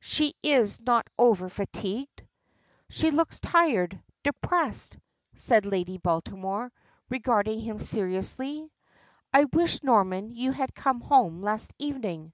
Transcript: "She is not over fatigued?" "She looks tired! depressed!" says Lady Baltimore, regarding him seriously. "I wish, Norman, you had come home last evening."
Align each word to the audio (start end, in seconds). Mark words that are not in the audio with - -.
"She 0.00 0.34
is 0.42 0.80
not 0.80 1.06
over 1.16 1.48
fatigued?" 1.48 2.24
"She 2.88 3.12
looks 3.12 3.38
tired! 3.38 4.02
depressed!" 4.24 4.98
says 5.36 5.64
Lady 5.64 5.96
Baltimore, 5.96 6.72
regarding 7.08 7.60
him 7.60 7.78
seriously. 7.78 8.68
"I 9.32 9.44
wish, 9.44 9.84
Norman, 9.84 10.32
you 10.34 10.50
had 10.50 10.74
come 10.74 11.00
home 11.02 11.40
last 11.40 11.72
evening." 11.78 12.32